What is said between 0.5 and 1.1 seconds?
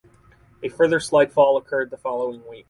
A further